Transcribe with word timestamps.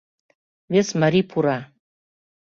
Вес 0.73 0.87
марий 1.01 1.25
пура. 1.31 1.57